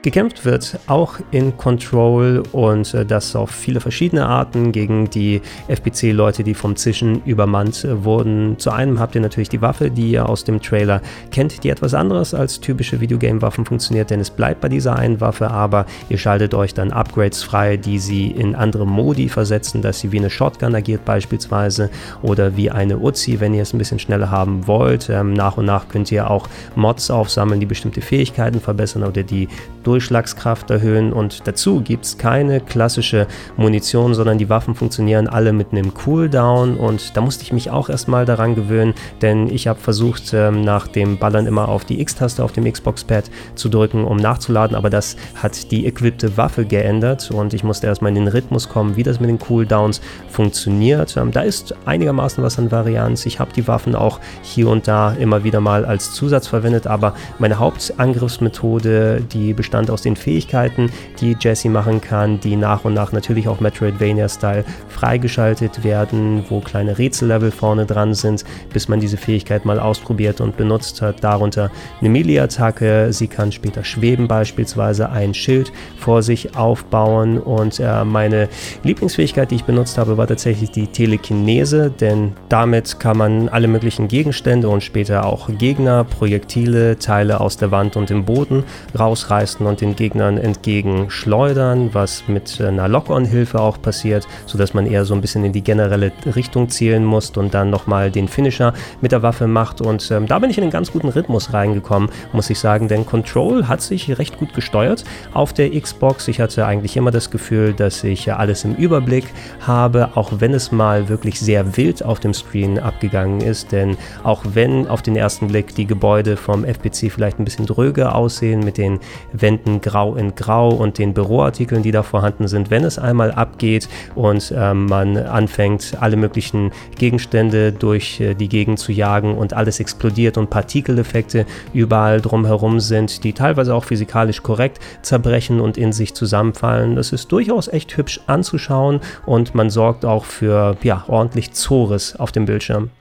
Gekämpft 0.01 0.45
wird 0.45 0.79
auch 0.87 1.15
in 1.31 1.57
Control 1.57 2.41
und 2.53 2.93
äh, 2.93 3.05
das 3.05 3.35
auf 3.35 3.51
viele 3.51 3.81
verschiedene 3.81 4.25
Arten 4.25 4.71
gegen 4.71 5.09
die 5.09 5.41
FPC-Leute, 5.67 6.45
die 6.45 6.53
vom 6.53 6.77
Zischen 6.77 7.21
übermannt 7.25 7.83
äh, 7.83 8.05
wurden. 8.05 8.57
Zu 8.59 8.71
einem 8.71 8.97
habt 9.01 9.15
ihr 9.15 9.19
natürlich 9.19 9.49
die 9.49 9.61
Waffe, 9.61 9.91
die 9.91 10.11
ihr 10.11 10.29
aus 10.29 10.45
dem 10.45 10.61
Trailer 10.61 11.01
kennt, 11.31 11.65
die 11.65 11.69
etwas 11.69 11.93
anderes 11.93 12.33
als 12.33 12.61
typische 12.61 13.01
Videogame-Waffen 13.01 13.65
funktioniert, 13.65 14.09
denn 14.09 14.21
es 14.21 14.29
bleibt 14.29 14.61
bei 14.61 14.69
dieser 14.69 14.95
einen 14.95 15.19
Waffe, 15.19 15.51
aber 15.51 15.85
ihr 16.07 16.17
schaltet 16.17 16.53
euch 16.53 16.73
dann 16.73 16.93
Upgrades 16.93 17.43
frei, 17.43 17.75
die 17.75 17.99
sie 17.99 18.27
in 18.27 18.55
andere 18.55 18.87
Modi 18.87 19.27
versetzen, 19.27 19.81
dass 19.81 19.99
sie 19.99 20.13
wie 20.13 20.19
eine 20.19 20.29
Shotgun 20.29 20.75
agiert 20.75 21.03
beispielsweise 21.03 21.89
oder 22.21 22.55
wie 22.55 22.71
eine 22.71 22.99
Uzi, 22.99 23.41
wenn 23.41 23.53
ihr 23.53 23.63
es 23.63 23.73
ein 23.73 23.77
bisschen 23.77 23.99
schneller 23.99 24.31
haben 24.31 24.65
wollt. 24.65 25.09
Ähm, 25.09 25.33
nach 25.33 25.57
und 25.57 25.65
nach 25.65 25.89
könnt 25.89 26.09
ihr 26.09 26.31
auch 26.31 26.47
Mods 26.77 27.11
aufsammeln, 27.11 27.59
die 27.59 27.65
bestimmte 27.65 27.99
Fähigkeiten 27.99 28.61
verbessern 28.61 29.03
oder 29.03 29.23
die 29.23 29.49
Durchschlagskraft 29.89 30.69
erhöhen. 30.69 31.11
Und 31.11 31.47
dazu 31.47 31.81
gibt 31.81 32.05
es 32.05 32.19
keine 32.19 32.59
klassische 32.59 33.25
Munition, 33.57 34.13
sondern 34.13 34.37
die 34.37 34.47
Waffen 34.47 34.75
funktionieren 34.75 35.27
alle 35.27 35.51
mit 35.51 35.71
einem 35.71 35.95
Cooldown. 35.95 36.77
Und 36.77 37.17
da 37.17 37.21
musste 37.21 37.41
ich 37.43 37.51
mich 37.51 37.71
auch 37.71 37.89
erstmal 37.89 38.25
daran 38.25 38.53
gewöhnen, 38.53 38.93
denn 39.23 39.47
ich 39.47 39.67
habe 39.67 39.79
versucht 39.79 40.31
ähm, 40.33 40.61
nach 40.61 40.87
dem 40.87 41.17
Ballern 41.17 41.47
immer 41.47 41.69
auf 41.69 41.85
die 41.85 41.99
X-Taste 42.01 42.43
auf 42.43 42.51
dem 42.51 42.71
Xbox-Pad 42.71 43.31
zu 43.55 43.67
drücken, 43.67 44.05
um 44.05 44.17
nachzuladen, 44.17 44.75
aber 44.75 44.91
das 44.91 45.15
hat 45.33 45.71
die 45.71 45.87
equipte 45.87 46.37
Waffe 46.37 46.65
geändert. 46.65 47.31
Und 47.31 47.55
ich 47.55 47.63
musste 47.63 47.87
erstmal 47.87 48.09
in 48.09 48.15
den 48.23 48.27
Rhythmus 48.27 48.69
kommen, 48.69 48.95
wie 48.95 49.01
das 49.01 49.19
mit 49.19 49.29
den 49.31 49.39
Cooldowns 49.39 50.01
funktioniert. 50.29 51.17
Ähm, 51.17 51.31
da 51.31 51.41
ist 51.41 51.73
einigermaßen 51.85 52.43
was 52.43 52.59
an 52.59 52.69
Varianz. 52.69 53.25
Ich 53.25 53.39
habe 53.39 53.53
die 53.53 53.67
Waffen 53.67 53.95
auch 53.95 54.19
hier 54.43 54.69
und 54.69 54.87
da 54.87 55.13
immer 55.13 55.43
wieder 55.43 55.61
mal 55.61 55.83
als 55.83 56.13
Zusatz 56.13 56.45
verwendet, 56.45 56.85
aber 56.85 57.15
meine 57.39 57.57
Hauptangriffsmethode, 57.57 59.21
die 59.21 59.53
bestand 59.53 59.78
bestand 59.79 59.91
aus 59.91 60.01
den 60.01 60.15
Fähigkeiten, 60.15 60.91
die 61.21 61.35
Jesse 61.39 61.69
machen 61.69 62.01
kann, 62.01 62.39
die 62.39 62.55
nach 62.55 62.83
und 62.83 62.93
nach 62.93 63.13
natürlich 63.13 63.47
auch 63.47 63.61
Metroidvania-Style 63.61 64.65
freigeschaltet 64.89 65.83
werden, 65.83 66.43
wo 66.49 66.59
kleine 66.59 66.97
Rätsellevel 66.97 67.51
vorne 67.51 67.85
dran 67.85 68.13
sind, 68.13 68.43
bis 68.73 68.89
man 68.89 68.99
diese 68.99 69.15
Fähigkeit 69.15 69.63
mal 69.65 69.79
ausprobiert 69.79 70.41
und 70.41 70.57
benutzt 70.57 71.01
hat. 71.01 71.23
Darunter 71.23 71.71
eine 71.99 72.09
Melee-Attacke, 72.09 73.13
sie 73.13 73.27
kann 73.27 73.51
später 73.51 73.83
schweben 73.83 74.27
beispielsweise, 74.27 75.09
ein 75.09 75.33
Schild 75.33 75.71
vor 75.97 76.23
sich 76.23 76.57
aufbauen 76.57 77.37
und 77.37 77.79
äh, 77.79 78.03
meine 78.03 78.49
Lieblingsfähigkeit, 78.83 79.51
die 79.51 79.55
ich 79.55 79.63
benutzt 79.63 79.97
habe, 79.97 80.17
war 80.17 80.27
tatsächlich 80.27 80.71
die 80.71 80.87
Telekinese, 80.87 81.89
denn 81.89 82.33
damit 82.49 82.99
kann 82.99 83.17
man 83.17 83.49
alle 83.49 83.67
möglichen 83.67 84.07
Gegenstände 84.07 84.67
und 84.67 84.83
später 84.83 85.25
auch 85.25 85.49
Gegner, 85.57 86.03
Projektile, 86.03 86.99
Teile 86.99 87.39
aus 87.39 87.57
der 87.57 87.71
Wand 87.71 87.95
und 87.95 88.09
dem 88.09 88.25
Boden 88.25 88.63
rausreißen 88.97 89.68
und 89.69 89.81
den 89.81 89.95
Gegnern 89.95 90.37
entgegenschleudern, 90.37 91.93
was 91.93 92.23
mit 92.27 92.59
einer 92.59 92.87
Lock-on-Hilfe 92.87 93.59
auch 93.59 93.81
passiert, 93.81 94.27
sodass 94.45 94.73
man 94.73 94.85
eher 94.85 95.05
so 95.05 95.13
ein 95.13 95.21
bisschen 95.21 95.45
in 95.45 95.53
die 95.53 95.63
generelle 95.63 96.11
Richtung 96.35 96.69
zielen 96.69 97.05
muss 97.05 97.29
und 97.37 97.53
dann 97.53 97.69
nochmal 97.69 98.11
den 98.11 98.27
Finisher 98.27 98.73
mit 99.01 99.11
der 99.11 99.21
Waffe 99.23 99.47
macht. 99.47 99.81
Und 99.81 100.09
ähm, 100.11 100.27
da 100.27 100.39
bin 100.39 100.49
ich 100.49 100.57
in 100.57 100.63
einen 100.63 100.71
ganz 100.71 100.91
guten 100.91 101.09
Rhythmus 101.09 101.53
reingekommen, 101.53 102.09
muss 102.33 102.49
ich 102.49 102.59
sagen, 102.59 102.87
denn 102.87 103.05
Control 103.05 103.67
hat 103.67 103.81
sich 103.81 104.17
recht 104.17 104.37
gut 104.37 104.53
gesteuert 104.53 105.03
auf 105.33 105.53
der 105.53 105.69
Xbox. 105.79 106.27
Ich 106.27 106.41
hatte 106.41 106.65
eigentlich 106.65 106.97
immer 106.97 107.11
das 107.11 107.29
Gefühl, 107.29 107.73
dass 107.73 108.03
ich 108.03 108.33
alles 108.33 108.65
im 108.65 108.75
Überblick 108.75 109.25
habe, 109.61 110.09
auch 110.15 110.31
wenn 110.39 110.53
es 110.53 110.71
mal 110.71 111.09
wirklich 111.09 111.39
sehr 111.39 111.77
wild 111.77 112.03
auf 112.03 112.19
dem 112.19 112.33
Screen 112.33 112.79
abgegangen 112.79 113.41
ist, 113.41 113.71
denn 113.71 113.97
auch 114.23 114.43
wenn 114.53 114.87
auf 114.87 115.01
den 115.01 115.15
ersten 115.15 115.47
Blick 115.47 115.75
die 115.75 115.85
Gebäude 115.85 116.37
vom 116.37 116.65
FPC 116.65 117.11
vielleicht 117.11 117.39
ein 117.39 117.45
bisschen 117.45 117.65
dröge 117.65 118.15
aussehen 118.15 118.61
mit 118.61 118.77
den 118.77 118.99
Wänden, 119.31 119.58
Wänden 119.59 119.81
grau 119.81 120.15
in 120.15 120.35
grau 120.35 120.69
und 120.69 120.97
den 120.97 121.13
Büroartikeln, 121.13 121.83
die 121.83 121.91
da 121.91 122.03
vorhanden 122.03 122.47
sind, 122.47 122.69
wenn 122.69 122.83
es 122.83 122.97
einmal 122.97 123.31
abgeht 123.31 123.89
und 124.15 124.53
ähm, 124.55 124.85
man 124.85 125.17
anfängt, 125.17 125.97
alle 125.99 126.15
möglichen 126.15 126.71
Gegenstände 126.97 127.71
durch 127.71 128.21
äh, 128.21 128.33
die 128.35 128.47
Gegend 128.47 128.79
zu 128.79 128.91
jagen 128.91 129.37
und 129.37 129.53
alles 129.53 129.79
explodiert 129.79 130.37
und 130.37 130.49
Partikeleffekte 130.49 131.45
überall 131.73 132.21
drumherum 132.21 132.79
sind, 132.79 133.23
die 133.23 133.33
teilweise 133.33 133.73
auch 133.73 133.83
physikalisch 133.83 134.43
korrekt 134.43 134.79
zerbrechen 135.01 135.59
und 135.59 135.77
in 135.77 135.91
sich 135.91 136.13
zusammenfallen. 136.13 136.95
Das 136.95 137.11
ist 137.11 137.31
durchaus 137.31 137.67
echt 137.67 137.97
hübsch 137.97 138.21
anzuschauen 138.27 139.01
und 139.25 139.55
man 139.55 139.69
sorgt 139.69 140.05
auch 140.05 140.25
für 140.25 140.77
ja, 140.83 141.03
ordentlich 141.07 141.51
Zores 141.51 142.15
auf 142.15 142.31
dem 142.31 142.45
Bildschirm. 142.45 142.91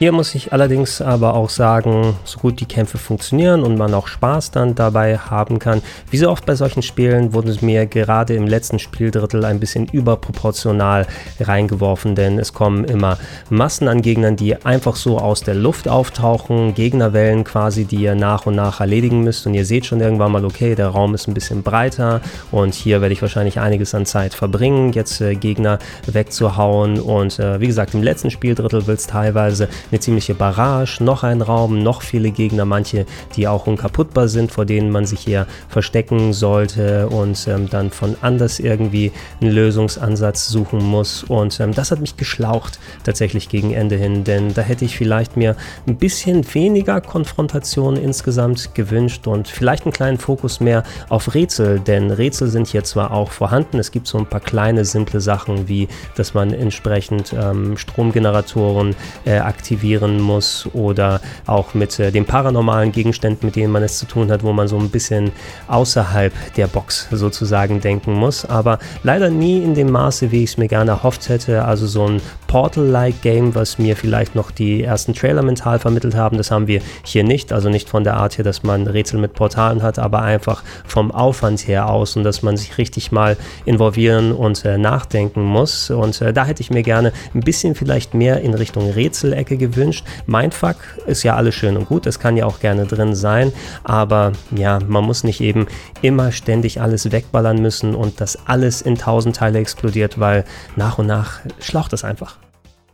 Hier 0.00 0.10
muss 0.10 0.34
ich 0.34 0.52
allerdings 0.52 1.00
aber 1.00 1.34
auch 1.34 1.48
sagen, 1.48 2.16
so 2.24 2.40
gut 2.40 2.58
die 2.58 2.66
Kämpfe 2.66 2.98
funktionieren 2.98 3.62
und 3.62 3.78
man 3.78 3.94
auch 3.94 4.08
Spaß 4.08 4.50
dann 4.50 4.74
dabei 4.74 5.18
haben 5.18 5.60
kann, 5.60 5.82
wie 6.10 6.16
so 6.16 6.28
oft 6.28 6.44
bei 6.44 6.56
solchen 6.56 6.82
Spielen 6.82 7.32
wurde 7.32 7.52
es 7.52 7.62
mir 7.62 7.86
gerade 7.86 8.34
im 8.34 8.48
letzten 8.48 8.80
Spieldrittel 8.80 9.44
ein 9.44 9.60
bisschen 9.60 9.86
überproportional 9.86 11.06
reingeworfen, 11.38 12.16
denn 12.16 12.40
es 12.40 12.52
kommen 12.52 12.84
immer 12.84 13.18
Massen 13.50 13.86
an 13.86 14.02
Gegnern, 14.02 14.34
die 14.34 14.56
einfach 14.64 14.96
so 14.96 15.18
aus 15.18 15.42
der 15.42 15.54
Luft 15.54 15.86
auftauchen, 15.86 16.74
Gegnerwellen 16.74 17.44
quasi, 17.44 17.84
die 17.84 18.02
ihr 18.02 18.16
nach 18.16 18.46
und 18.46 18.56
nach 18.56 18.80
erledigen 18.80 19.22
müsst. 19.22 19.46
Und 19.46 19.54
ihr 19.54 19.64
seht 19.64 19.86
schon 19.86 20.00
irgendwann 20.00 20.32
mal, 20.32 20.44
okay, 20.44 20.74
der 20.74 20.88
Raum 20.88 21.14
ist 21.14 21.28
ein 21.28 21.34
bisschen 21.34 21.62
breiter 21.62 22.20
und 22.50 22.74
hier 22.74 23.00
werde 23.00 23.12
ich 23.12 23.22
wahrscheinlich 23.22 23.60
einiges 23.60 23.94
an 23.94 24.06
Zeit 24.06 24.34
verbringen, 24.34 24.92
jetzt 24.92 25.20
äh, 25.20 25.36
Gegner 25.36 25.78
wegzuhauen. 26.04 26.98
Und 26.98 27.38
äh, 27.38 27.60
wie 27.60 27.68
gesagt, 27.68 27.94
im 27.94 28.02
letzten 28.02 28.32
Spieldrittel 28.32 28.88
wird 28.88 28.98
es 28.98 29.06
teilweise 29.06 29.68
eine 29.90 30.00
ziemliche 30.00 30.34
Barrage, 30.34 31.02
noch 31.02 31.22
ein 31.22 31.42
Raum, 31.42 31.82
noch 31.82 32.02
viele 32.02 32.30
Gegner, 32.30 32.64
manche, 32.64 33.06
die 33.36 33.46
auch 33.46 33.66
unkaputtbar 33.66 34.28
sind, 34.28 34.50
vor 34.50 34.64
denen 34.64 34.90
man 34.90 35.06
sich 35.06 35.20
hier 35.20 35.46
verstecken 35.68 36.32
sollte 36.32 37.08
und 37.08 37.46
ähm, 37.48 37.68
dann 37.70 37.90
von 37.90 38.16
anders 38.20 38.58
irgendwie 38.58 39.12
einen 39.40 39.52
Lösungsansatz 39.52 40.48
suchen 40.48 40.82
muss. 40.82 41.22
Und 41.24 41.58
ähm, 41.60 41.72
das 41.72 41.90
hat 41.90 42.00
mich 42.00 42.16
geschlaucht 42.16 42.78
tatsächlich 43.04 43.48
gegen 43.48 43.72
Ende 43.72 43.96
hin, 43.96 44.24
denn 44.24 44.54
da 44.54 44.62
hätte 44.62 44.84
ich 44.84 44.96
vielleicht 44.96 45.36
mir 45.36 45.56
ein 45.86 45.96
bisschen 45.96 46.44
weniger 46.54 47.00
Konfrontation 47.00 47.96
insgesamt 47.96 48.74
gewünscht 48.74 49.26
und 49.26 49.48
vielleicht 49.48 49.84
einen 49.84 49.92
kleinen 49.92 50.18
Fokus 50.18 50.60
mehr 50.60 50.82
auf 51.08 51.34
Rätsel, 51.34 51.80
denn 51.80 52.10
Rätsel 52.10 52.48
sind 52.48 52.66
hier 52.66 52.84
zwar 52.84 53.12
auch 53.12 53.30
vorhanden, 53.30 53.78
es 53.78 53.90
gibt 53.90 54.06
so 54.06 54.18
ein 54.18 54.26
paar 54.26 54.40
kleine 54.40 54.84
simple 54.84 55.20
Sachen 55.20 55.68
wie, 55.68 55.88
dass 56.16 56.34
man 56.34 56.52
entsprechend 56.52 57.32
ähm, 57.32 57.76
Stromgeneratoren 57.76 58.96
äh, 59.24 59.38
aktiviert 59.38 59.73
aktivieren 59.74 60.20
muss 60.20 60.68
oder 60.72 61.20
auch 61.46 61.74
mit 61.74 61.98
äh, 61.98 62.12
den 62.12 62.24
paranormalen 62.24 62.92
Gegenständen, 62.92 63.46
mit 63.46 63.56
denen 63.56 63.72
man 63.72 63.82
es 63.82 63.98
zu 63.98 64.06
tun 64.06 64.30
hat, 64.30 64.44
wo 64.44 64.52
man 64.52 64.68
so 64.68 64.78
ein 64.78 64.88
bisschen 64.88 65.32
außerhalb 65.66 66.32
der 66.56 66.68
Box 66.68 67.08
sozusagen 67.10 67.80
denken 67.80 68.12
muss. 68.12 68.44
Aber 68.44 68.78
leider 69.02 69.30
nie 69.30 69.62
in 69.62 69.74
dem 69.74 69.90
Maße, 69.90 70.30
wie 70.30 70.44
ich 70.44 70.50
es 70.50 70.58
mir 70.58 70.68
gerne 70.68 70.92
erhofft 70.92 71.28
hätte. 71.28 71.64
Also 71.64 71.88
so 71.88 72.06
ein 72.06 72.20
Portal-like 72.46 73.20
Game, 73.20 73.56
was 73.56 73.78
mir 73.78 73.96
vielleicht 73.96 74.36
noch 74.36 74.52
die 74.52 74.84
ersten 74.84 75.12
Trailer 75.12 75.42
mental 75.42 75.80
vermittelt 75.80 76.14
haben, 76.14 76.36
das 76.36 76.52
haben 76.52 76.68
wir 76.68 76.80
hier 77.02 77.24
nicht. 77.24 77.52
Also 77.52 77.68
nicht 77.68 77.88
von 77.88 78.04
der 78.04 78.16
Art 78.16 78.38
her, 78.38 78.44
dass 78.44 78.62
man 78.62 78.86
Rätsel 78.86 79.18
mit 79.18 79.34
Portalen 79.34 79.82
hat, 79.82 79.98
aber 79.98 80.22
einfach 80.22 80.62
vom 80.86 81.10
Aufwand 81.10 81.66
her 81.66 81.90
aus 81.90 82.16
und 82.16 82.22
dass 82.22 82.42
man 82.42 82.56
sich 82.56 82.78
richtig 82.78 83.10
mal 83.10 83.36
involvieren 83.64 84.30
und 84.30 84.64
äh, 84.64 84.78
nachdenken 84.78 85.42
muss. 85.42 85.90
Und 85.90 86.20
äh, 86.20 86.32
da 86.32 86.44
hätte 86.44 86.60
ich 86.60 86.70
mir 86.70 86.84
gerne 86.84 87.12
ein 87.34 87.40
bisschen 87.40 87.74
vielleicht 87.74 88.14
mehr 88.14 88.40
in 88.40 88.54
Richtung 88.54 88.88
Rätselecke 88.88 89.56
gewünscht. 89.68 90.04
Mindfuck 90.26 90.76
ist 91.06 91.22
ja 91.22 91.36
alles 91.36 91.54
schön 91.54 91.76
und 91.76 91.86
gut, 91.86 92.06
das 92.06 92.18
kann 92.18 92.36
ja 92.36 92.46
auch 92.46 92.60
gerne 92.60 92.86
drin 92.86 93.14
sein, 93.14 93.52
aber 93.82 94.32
ja, 94.54 94.78
man 94.86 95.04
muss 95.04 95.24
nicht 95.24 95.40
eben 95.40 95.66
immer 96.02 96.32
ständig 96.32 96.80
alles 96.80 97.10
wegballern 97.10 97.60
müssen 97.60 97.94
und 97.94 98.20
das 98.20 98.38
alles 98.46 98.82
in 98.82 98.96
tausend 98.96 99.36
Teile 99.36 99.58
explodiert, 99.58 100.18
weil 100.20 100.44
nach 100.76 100.98
und 100.98 101.06
nach 101.06 101.40
schlaucht 101.60 101.92
es 101.92 102.04
einfach. 102.04 102.38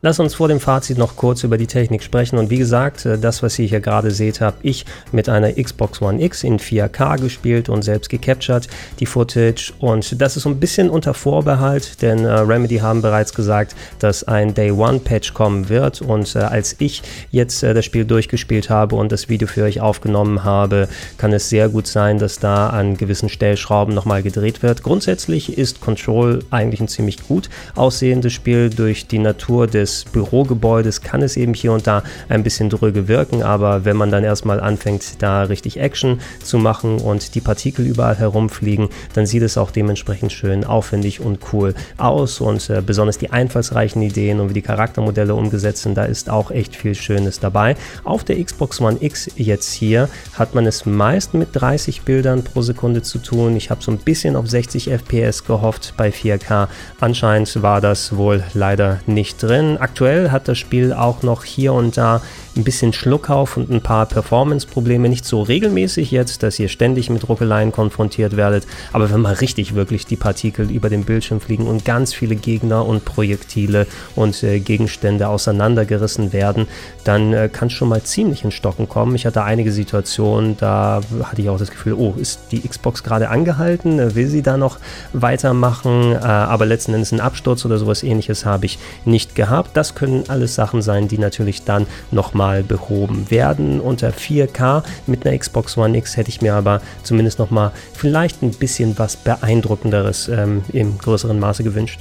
Lass 0.02 0.18
uns 0.18 0.32
vor 0.32 0.48
dem 0.48 0.60
Fazit 0.60 0.96
noch 0.96 1.16
kurz 1.16 1.44
über 1.44 1.58
die 1.58 1.66
Technik 1.66 2.02
sprechen. 2.02 2.38
Und 2.38 2.48
wie 2.48 2.56
gesagt, 2.56 3.04
äh, 3.04 3.18
das, 3.18 3.42
was 3.42 3.58
ihr 3.58 3.66
hier 3.66 3.80
gerade 3.80 4.10
seht, 4.10 4.40
habe 4.40 4.56
ich 4.62 4.86
mit 5.12 5.28
einer 5.28 5.52
Xbox 5.52 6.00
One 6.00 6.22
X 6.22 6.42
in 6.42 6.58
4K 6.58 7.20
gespielt 7.20 7.68
und 7.68 7.82
selbst 7.82 8.08
gecaptured, 8.08 8.66
die 8.98 9.04
Footage. 9.04 9.74
Und 9.78 10.18
das 10.22 10.38
ist 10.38 10.44
so 10.44 10.48
ein 10.48 10.58
bisschen 10.58 10.88
unter 10.88 11.12
Vorbehalt, 11.12 12.00
denn 12.00 12.24
äh, 12.24 12.30
Remedy 12.30 12.78
haben 12.78 13.02
bereits 13.02 13.34
gesagt, 13.34 13.76
dass 13.98 14.24
ein 14.24 14.54
Day 14.54 14.70
One 14.70 15.00
Patch 15.00 15.34
kommen 15.34 15.68
wird. 15.68 16.00
Und 16.00 16.34
äh, 16.34 16.38
als 16.38 16.76
ich 16.78 17.02
jetzt 17.30 17.62
äh, 17.62 17.74
das 17.74 17.84
Spiel 17.84 18.06
durchgespielt 18.06 18.70
habe 18.70 18.96
und 18.96 19.12
das 19.12 19.28
Video 19.28 19.46
für 19.46 19.64
euch 19.64 19.82
aufgenommen 19.82 20.44
habe, 20.44 20.88
kann 21.18 21.34
es 21.34 21.50
sehr 21.50 21.68
gut 21.68 21.86
sein, 21.86 22.18
dass 22.18 22.38
da 22.38 22.70
an 22.70 22.96
gewissen 22.96 23.28
Stellschrauben 23.28 23.94
nochmal 23.94 24.22
gedreht 24.22 24.62
wird. 24.62 24.82
Grundsätzlich 24.82 25.58
ist 25.58 25.82
Control 25.82 26.42
eigentlich 26.48 26.80
ein 26.80 26.88
ziemlich 26.88 27.22
gut 27.22 27.50
aussehendes 27.74 28.32
Spiel 28.32 28.70
durch 28.70 29.06
die 29.06 29.18
Natur 29.18 29.66
des 29.66 29.89
des 29.90 30.04
Bürogebäudes 30.04 31.00
kann 31.02 31.22
es 31.22 31.36
eben 31.36 31.54
hier 31.54 31.72
und 31.72 31.86
da 31.86 32.02
ein 32.28 32.42
bisschen 32.42 32.70
dröge 32.70 33.08
wirken, 33.08 33.42
aber 33.42 33.84
wenn 33.84 33.96
man 33.96 34.10
dann 34.10 34.24
erstmal 34.24 34.60
anfängt, 34.60 35.20
da 35.22 35.42
richtig 35.42 35.78
Action 35.78 36.20
zu 36.42 36.58
machen 36.58 36.98
und 36.98 37.34
die 37.34 37.40
Partikel 37.40 37.86
überall 37.86 38.16
herumfliegen, 38.16 38.88
dann 39.14 39.26
sieht 39.26 39.42
es 39.42 39.58
auch 39.58 39.70
dementsprechend 39.70 40.32
schön 40.32 40.64
aufwendig 40.64 41.20
und 41.20 41.40
cool 41.52 41.74
aus 41.96 42.40
und 42.40 42.70
äh, 42.70 42.82
besonders 42.84 43.18
die 43.18 43.30
einfallsreichen 43.30 44.02
Ideen 44.02 44.40
und 44.40 44.50
wie 44.50 44.54
die 44.54 44.62
Charaktermodelle 44.62 45.34
umgesetzt 45.34 45.82
sind, 45.82 45.96
da 45.96 46.04
ist 46.04 46.30
auch 46.30 46.50
echt 46.50 46.76
viel 46.76 46.94
Schönes 46.94 47.40
dabei. 47.40 47.76
Auf 48.04 48.24
der 48.24 48.42
Xbox 48.42 48.80
One 48.80 48.98
X 49.00 49.30
jetzt 49.36 49.72
hier 49.72 50.08
hat 50.34 50.54
man 50.54 50.66
es 50.66 50.86
meist 50.86 51.34
mit 51.34 51.48
30 51.52 52.02
Bildern 52.02 52.44
pro 52.44 52.62
Sekunde 52.62 53.02
zu 53.02 53.18
tun. 53.18 53.56
Ich 53.56 53.70
habe 53.70 53.82
so 53.82 53.90
ein 53.90 53.98
bisschen 53.98 54.36
auf 54.36 54.48
60 54.48 54.90
FPS 54.90 55.44
gehofft 55.44 55.94
bei 55.96 56.10
4K. 56.10 56.68
Anscheinend 57.00 57.62
war 57.62 57.80
das 57.80 58.16
wohl 58.16 58.44
leider 58.54 59.00
nicht 59.06 59.42
drin 59.42 59.78
aktuell 59.80 60.30
hat 60.30 60.48
das 60.48 60.58
Spiel 60.58 60.92
auch 60.92 61.22
noch 61.22 61.44
hier 61.44 61.72
und 61.72 61.96
da 61.96 62.22
ein 62.56 62.64
bisschen 62.64 62.92
Schluckauf 62.92 63.56
und 63.56 63.70
ein 63.70 63.80
paar 63.80 64.06
Performance-Probleme. 64.06 65.08
Nicht 65.08 65.24
so 65.24 65.42
regelmäßig 65.42 66.10
jetzt, 66.10 66.42
dass 66.42 66.58
ihr 66.58 66.68
ständig 66.68 67.10
mit 67.10 67.28
Ruckeleien 67.28 67.72
konfrontiert 67.72 68.36
werdet, 68.36 68.66
aber 68.92 69.10
wenn 69.10 69.20
mal 69.20 69.34
richtig 69.34 69.74
wirklich 69.74 70.06
die 70.06 70.16
Partikel 70.16 70.70
über 70.70 70.88
den 70.88 71.04
Bildschirm 71.04 71.40
fliegen 71.40 71.66
und 71.66 71.84
ganz 71.84 72.12
viele 72.12 72.36
Gegner 72.36 72.84
und 72.84 73.04
Projektile 73.04 73.86
und 74.16 74.42
äh, 74.42 74.58
Gegenstände 74.58 75.28
auseinandergerissen 75.28 76.32
werden, 76.32 76.66
dann 77.04 77.32
äh, 77.32 77.48
kann 77.48 77.68
es 77.68 77.74
schon 77.74 77.88
mal 77.88 78.02
ziemlich 78.02 78.44
in 78.44 78.50
Stocken 78.50 78.88
kommen. 78.88 79.14
Ich 79.14 79.26
hatte 79.26 79.44
einige 79.44 79.72
Situationen, 79.72 80.56
da 80.56 81.00
hatte 81.22 81.42
ich 81.42 81.48
auch 81.48 81.58
das 81.58 81.70
Gefühl, 81.70 81.94
oh, 81.94 82.14
ist 82.18 82.40
die 82.50 82.60
Xbox 82.60 83.02
gerade 83.02 83.28
angehalten? 83.28 83.98
Äh, 83.98 84.14
will 84.14 84.26
sie 84.26 84.42
da 84.42 84.56
noch 84.56 84.78
weitermachen? 85.12 86.12
Äh, 86.12 86.18
aber 86.18 86.66
letzten 86.66 86.94
Endes 86.94 87.12
ein 87.12 87.20
Absturz 87.20 87.64
oder 87.64 87.78
sowas 87.78 88.02
ähnliches 88.02 88.44
habe 88.44 88.66
ich 88.66 88.78
nicht 89.04 89.34
gehabt. 89.34 89.76
Das 89.76 89.94
können 89.94 90.24
alles 90.28 90.54
Sachen 90.56 90.82
sein, 90.82 91.06
die 91.06 91.18
natürlich 91.18 91.64
dann 91.64 91.86
nochmal 92.10 92.39
mal 92.40 92.62
behoben 92.62 93.30
werden. 93.30 93.82
Unter 93.82 94.12
4K 94.12 94.82
mit 95.06 95.26
einer 95.26 95.36
Xbox 95.36 95.76
One 95.76 95.94
X 95.98 96.16
hätte 96.16 96.30
ich 96.30 96.40
mir 96.40 96.54
aber 96.54 96.80
zumindest 97.02 97.38
noch 97.38 97.50
mal 97.50 97.70
vielleicht 97.92 98.42
ein 98.42 98.52
bisschen 98.52 98.98
was 98.98 99.16
beeindruckenderes 99.16 100.28
ähm, 100.28 100.62
im 100.72 100.96
größeren 100.96 101.38
Maße 101.38 101.64
gewünscht. 101.64 102.00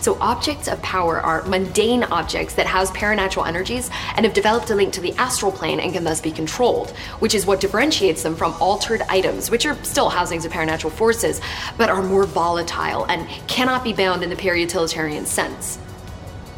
So, 0.00 0.16
objects 0.18 0.66
of 0.66 0.80
power 0.80 1.20
are 1.20 1.42
mundane 1.42 2.04
objects 2.10 2.54
that 2.54 2.66
house 2.66 2.90
paranatural 2.92 3.46
energies 3.46 3.90
and 4.16 4.24
have 4.24 4.32
developed 4.32 4.70
a 4.70 4.74
link 4.74 4.94
to 4.94 5.02
the 5.02 5.12
astral 5.18 5.52
plane 5.52 5.78
and 5.78 5.92
can 5.92 6.04
thus 6.04 6.22
be 6.22 6.32
controlled, 6.32 6.92
which 7.20 7.34
is 7.34 7.44
what 7.44 7.60
differentiates 7.60 8.22
them 8.22 8.34
from 8.34 8.54
altered 8.58 9.02
items, 9.10 9.50
which 9.50 9.66
are 9.66 9.76
still 9.84 10.08
housings 10.08 10.46
of 10.46 10.52
paranatural 10.52 10.90
forces, 10.90 11.42
but 11.76 11.90
are 11.90 12.02
more 12.02 12.24
volatile 12.24 13.04
and 13.10 13.28
cannot 13.46 13.84
be 13.84 13.92
bound 13.92 14.22
in 14.22 14.30
the 14.30 14.36
pure 14.36 14.56
utilitarian 14.56 15.26
sense. 15.26 15.78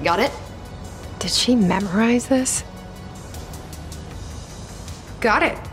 Got 0.05 0.21
it? 0.21 0.31
Did 1.19 1.33
she 1.33 1.57
memorize 1.57 2.29
this? 2.29 2.63
Got 5.21 5.43
it. 5.43 5.68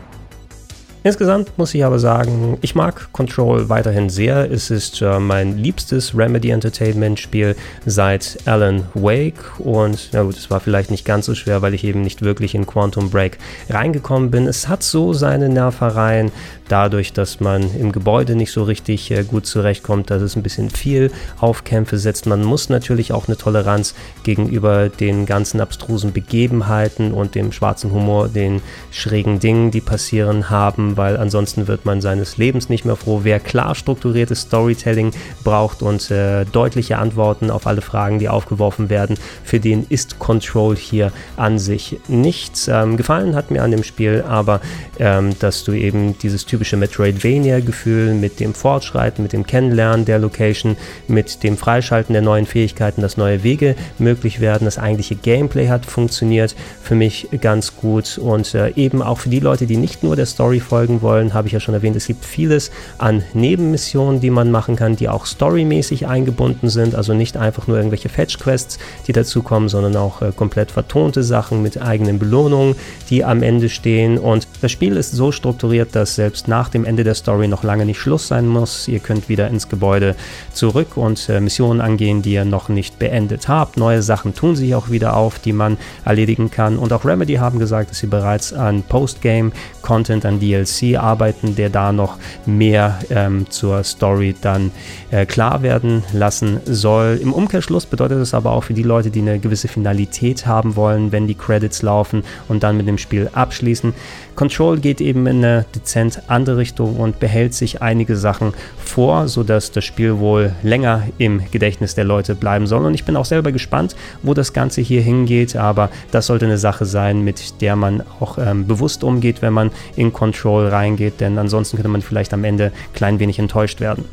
Insgesamt 1.06 1.56
muss 1.56 1.72
ich 1.72 1.84
aber 1.84 2.00
sagen, 2.00 2.58
ich 2.62 2.74
mag 2.74 3.12
Control 3.12 3.68
weiterhin 3.68 4.10
sehr. 4.10 4.50
Es 4.50 4.72
ist 4.72 5.00
äh, 5.02 5.20
mein 5.20 5.56
liebstes 5.56 6.18
Remedy 6.18 6.50
Entertainment 6.50 7.20
Spiel 7.20 7.54
seit 7.84 8.38
Alan 8.44 8.82
Wake 8.92 9.60
und 9.60 10.08
na 10.10 10.24
gut, 10.24 10.36
es 10.36 10.50
war 10.50 10.58
vielleicht 10.58 10.90
nicht 10.90 11.04
ganz 11.04 11.26
so 11.26 11.36
schwer, 11.36 11.62
weil 11.62 11.74
ich 11.74 11.84
eben 11.84 12.00
nicht 12.00 12.22
wirklich 12.22 12.56
in 12.56 12.66
Quantum 12.66 13.08
Break 13.08 13.38
reingekommen 13.70 14.32
bin. 14.32 14.48
Es 14.48 14.66
hat 14.66 14.82
so 14.82 15.12
seine 15.12 15.48
Nervereien, 15.48 16.32
dadurch, 16.68 17.12
dass 17.12 17.40
man 17.40 17.62
im 17.78 17.92
Gebäude 17.92 18.34
nicht 18.34 18.52
so 18.52 18.64
richtig 18.64 19.10
äh, 19.10 19.22
gut 19.22 19.46
zurechtkommt, 19.46 20.10
dass 20.10 20.22
es 20.22 20.36
ein 20.36 20.42
bisschen 20.42 20.70
viel 20.70 21.10
auf 21.38 21.64
Kämpfe 21.64 21.98
setzt. 21.98 22.26
Man 22.26 22.42
muss 22.42 22.68
natürlich 22.68 23.12
auch 23.12 23.28
eine 23.28 23.36
Toleranz 23.36 23.94
gegenüber 24.24 24.88
den 24.88 25.26
ganzen 25.26 25.60
abstrusen 25.60 26.12
Begebenheiten 26.12 27.12
und 27.12 27.34
dem 27.34 27.52
schwarzen 27.52 27.92
Humor, 27.92 28.28
den 28.28 28.60
schrägen 28.90 29.38
Dingen, 29.38 29.70
die 29.70 29.80
passieren 29.80 30.50
haben, 30.50 30.95
weil 30.96 31.16
ansonsten 31.16 31.68
wird 31.68 31.84
man 31.84 32.00
seines 32.00 32.36
Lebens 32.36 32.68
nicht 32.68 32.84
mehr 32.84 32.96
froh. 32.96 33.20
Wer 33.22 33.40
klar 33.40 33.74
strukturiertes 33.74 34.42
Storytelling 34.42 35.12
braucht 35.44 35.82
und 35.82 36.10
äh, 36.10 36.44
deutliche 36.44 36.98
Antworten 36.98 37.50
auf 37.50 37.66
alle 37.66 37.80
Fragen, 37.80 38.18
die 38.18 38.28
aufgeworfen 38.28 38.90
werden, 38.90 39.16
für 39.44 39.60
den 39.60 39.86
ist 39.88 40.18
Control 40.18 40.76
hier 40.76 41.12
an 41.36 41.58
sich 41.58 41.98
nichts. 42.08 42.68
Ähm, 42.68 42.96
gefallen 42.96 43.34
hat 43.34 43.50
mir 43.50 43.62
an 43.62 43.70
dem 43.70 43.82
Spiel 43.82 44.24
aber, 44.26 44.60
ähm, 44.98 45.36
dass 45.38 45.64
du 45.64 45.72
eben 45.72 46.18
dieses 46.18 46.46
typische 46.46 46.76
Metroidvania-Gefühl 46.76 48.14
mit 48.14 48.40
dem 48.40 48.54
Fortschreiten, 48.54 49.22
mit 49.22 49.32
dem 49.32 49.46
Kennenlernen 49.46 50.04
der 50.04 50.18
Location, 50.18 50.76
mit 51.08 51.42
dem 51.42 51.56
Freischalten 51.56 52.12
der 52.12 52.22
neuen 52.22 52.46
Fähigkeiten, 52.46 53.00
dass 53.00 53.16
neue 53.16 53.42
Wege 53.42 53.76
möglich 53.98 54.40
werden, 54.40 54.64
das 54.64 54.78
eigentliche 54.78 55.16
Gameplay 55.16 55.68
hat 55.68 55.86
funktioniert 55.86 56.54
für 56.82 56.94
mich 56.94 57.28
ganz 57.40 57.76
gut 57.76 58.18
und 58.18 58.54
äh, 58.54 58.70
eben 58.76 59.02
auch 59.02 59.18
für 59.18 59.28
die 59.28 59.40
Leute, 59.40 59.66
die 59.66 59.76
nicht 59.76 60.02
nur 60.02 60.16
der 60.16 60.26
Story 60.26 60.60
folgen, 60.60 60.85
verfolgen 60.86 61.02
wollen, 61.02 61.34
habe 61.34 61.48
ich 61.48 61.52
ja 61.52 61.60
schon 61.60 61.74
erwähnt, 61.74 61.96
es 61.96 62.06
gibt 62.06 62.24
vieles 62.24 62.70
an 62.98 63.22
Nebenmissionen, 63.34 64.20
die 64.20 64.30
man 64.30 64.50
machen 64.50 64.76
kann, 64.76 64.96
die 64.96 65.08
auch 65.08 65.26
storymäßig 65.26 66.06
eingebunden 66.06 66.68
sind, 66.68 66.94
also 66.94 67.14
nicht 67.14 67.36
einfach 67.36 67.66
nur 67.66 67.76
irgendwelche 67.76 68.08
Fetch-Quests, 68.08 68.78
die 69.06 69.12
dazukommen, 69.12 69.68
sondern 69.68 69.96
auch 69.96 70.22
äh, 70.22 70.32
komplett 70.34 70.70
vertonte 70.70 71.22
Sachen 71.22 71.62
mit 71.62 71.80
eigenen 71.80 72.18
Belohnungen, 72.18 72.76
die 73.10 73.24
am 73.24 73.42
Ende 73.42 73.68
stehen. 73.68 74.18
Und 74.18 74.46
das 74.62 74.72
Spiel 74.72 74.96
ist 74.96 75.12
so 75.12 75.32
strukturiert, 75.32 75.94
dass 75.94 76.14
selbst 76.14 76.48
nach 76.48 76.68
dem 76.68 76.84
Ende 76.84 77.04
der 77.04 77.14
Story 77.14 77.48
noch 77.48 77.64
lange 77.64 77.84
nicht 77.84 77.98
Schluss 77.98 78.28
sein 78.28 78.46
muss. 78.46 78.88
Ihr 78.88 79.00
könnt 79.00 79.28
wieder 79.28 79.48
ins 79.48 79.68
Gebäude 79.68 80.14
zurück 80.52 80.96
und 80.96 81.28
äh, 81.28 81.40
Missionen 81.40 81.80
angehen, 81.80 82.22
die 82.22 82.32
ihr 82.32 82.44
noch 82.44 82.68
nicht 82.68 82.98
beendet 82.98 83.48
habt. 83.48 83.76
Neue 83.76 84.02
Sachen 84.02 84.34
tun 84.34 84.56
sich 84.56 84.74
auch 84.74 84.90
wieder 84.90 85.16
auf, 85.16 85.38
die 85.38 85.52
man 85.52 85.76
erledigen 86.04 86.50
kann. 86.50 86.78
Und 86.78 86.92
auch 86.92 87.04
Remedy 87.04 87.34
haben 87.34 87.58
gesagt, 87.58 87.90
dass 87.90 87.98
sie 87.98 88.06
bereits 88.06 88.52
an 88.52 88.82
Postgame-Content, 88.82 90.24
an 90.24 90.40
DLC 90.66 90.96
arbeiten, 90.96 91.54
der 91.56 91.70
da 91.70 91.92
noch 91.92 92.18
mehr 92.44 92.98
ähm, 93.10 93.48
zur 93.50 93.84
Story 93.84 94.34
dann 94.40 94.70
äh, 95.10 95.26
klar 95.26 95.62
werden 95.62 96.02
lassen 96.12 96.60
soll. 96.64 97.18
Im 97.22 97.32
Umkehrschluss 97.32 97.86
bedeutet 97.86 98.18
es 98.18 98.34
aber 98.34 98.52
auch 98.52 98.64
für 98.64 98.74
die 98.74 98.82
Leute, 98.82 99.10
die 99.10 99.20
eine 99.20 99.38
gewisse 99.38 99.68
Finalität 99.68 100.46
haben 100.46 100.76
wollen, 100.76 101.12
wenn 101.12 101.26
die 101.26 101.34
Credits 101.34 101.82
laufen 101.82 102.22
und 102.48 102.62
dann 102.62 102.76
mit 102.76 102.88
dem 102.88 102.98
Spiel 102.98 103.30
abschließen. 103.32 103.94
Control 104.36 104.78
geht 104.78 105.00
eben 105.00 105.26
in 105.26 105.38
eine 105.38 105.64
dezent 105.74 106.22
andere 106.28 106.58
Richtung 106.58 106.96
und 106.96 107.18
behält 107.18 107.54
sich 107.54 107.82
einige 107.82 108.16
Sachen 108.16 108.52
vor, 108.76 109.28
sodass 109.28 109.72
das 109.72 109.84
Spiel 109.84 110.18
wohl 110.18 110.52
länger 110.62 111.02
im 111.18 111.42
Gedächtnis 111.50 111.94
der 111.94 112.04
Leute 112.04 112.34
bleiben 112.34 112.66
soll. 112.66 112.84
Und 112.84 112.94
ich 112.94 113.04
bin 113.04 113.16
auch 113.16 113.24
selber 113.24 113.50
gespannt, 113.50 113.96
wo 114.22 114.34
das 114.34 114.52
Ganze 114.52 114.82
hier 114.82 115.00
hingeht, 115.00 115.56
aber 115.56 115.90
das 116.10 116.26
sollte 116.26 116.44
eine 116.44 116.58
Sache 116.58 116.84
sein, 116.84 117.22
mit 117.22 117.60
der 117.60 117.76
man 117.76 118.02
auch 118.20 118.38
ähm, 118.38 118.66
bewusst 118.66 119.02
umgeht, 119.02 119.42
wenn 119.42 119.52
man 119.52 119.70
in 119.96 120.12
Control 120.12 120.68
reingeht, 120.68 121.20
denn 121.20 121.38
ansonsten 121.38 121.76
könnte 121.76 121.88
man 121.88 122.02
vielleicht 122.02 122.32
am 122.34 122.44
Ende 122.44 122.72
klein 122.94 123.18
wenig 123.18 123.38
enttäuscht 123.38 123.80
werden. 123.80 124.04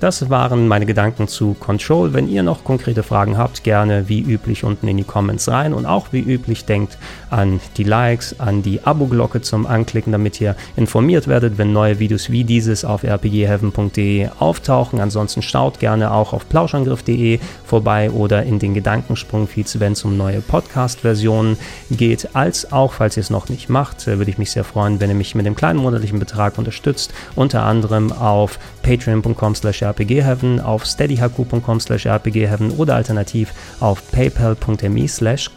Das 0.00 0.28
waren 0.28 0.68
meine 0.68 0.86
Gedanken 0.86 1.28
zu 1.28 1.54
Control. 1.54 2.12
Wenn 2.12 2.28
ihr 2.28 2.42
noch 2.42 2.64
konkrete 2.64 3.02
Fragen 3.02 3.38
habt, 3.38 3.64
gerne 3.64 4.08
wie 4.08 4.20
üblich 4.20 4.64
unten 4.64 4.88
in 4.88 4.96
die 4.96 5.04
Comments 5.04 5.48
rein 5.48 5.72
und 5.72 5.86
auch 5.86 6.08
wie 6.10 6.20
üblich 6.20 6.64
denkt 6.64 6.98
an 7.30 7.60
die 7.76 7.84
Likes, 7.84 8.38
an 8.38 8.62
die 8.62 8.84
Abo-Glocke 8.84 9.40
zum 9.40 9.66
Anklicken, 9.66 10.12
damit 10.12 10.40
ihr 10.40 10.56
informiert 10.76 11.26
werdet, 11.26 11.58
wenn 11.58 11.72
neue 11.72 12.00
Videos 12.00 12.28
wie 12.30 12.44
dieses 12.44 12.84
auf 12.84 13.04
rpgheaven.de 13.04 14.28
auftauchen. 14.38 15.00
Ansonsten 15.00 15.42
schaut 15.42 15.78
gerne 15.78 16.12
auch 16.12 16.32
auf 16.32 16.48
plauschangriff.de 16.48 17.38
vorbei 17.64 18.10
oder 18.10 18.42
in 18.42 18.58
den 18.58 18.74
Gedankensprung-Feeds, 18.74 19.80
wenn 19.80 19.92
es 19.92 20.04
um 20.04 20.16
neue 20.16 20.40
Podcast-Versionen 20.40 21.56
geht. 21.90 22.34
Als 22.34 22.72
auch, 22.72 22.92
falls 22.92 23.16
ihr 23.16 23.22
es 23.22 23.30
noch 23.30 23.48
nicht 23.48 23.68
macht, 23.68 24.06
würde 24.06 24.30
ich 24.30 24.38
mich 24.38 24.50
sehr 24.50 24.64
freuen, 24.64 25.00
wenn 25.00 25.08
ihr 25.08 25.16
mich 25.16 25.34
mit 25.34 25.46
dem 25.46 25.54
kleinen 25.54 25.78
monatlichen 25.78 26.18
Betrag 26.18 26.58
unterstützt, 26.58 27.14
unter 27.36 27.62
anderem 27.62 28.12
auf 28.12 28.58
patreon.com 28.82 29.54
rpgheaven, 29.84 30.60
auf 30.60 30.84
steadyhq.com 30.84 31.80
slash 31.80 32.06
rpgheaven 32.06 32.72
oder 32.72 32.94
alternativ 32.94 33.52
auf 33.80 34.10
paypal.me 34.10 35.08
slash 35.08 35.50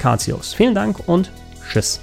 Vielen 0.55 0.75
Dank 0.75 1.07
und 1.07 1.31
tschüss. 1.71 2.01